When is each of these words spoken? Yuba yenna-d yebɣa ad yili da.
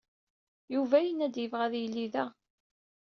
Yuba 0.73 0.97
yenna-d 1.01 1.35
yebɣa 1.39 1.63
ad 1.65 1.73
yili 1.77 2.07
da. 2.13 2.25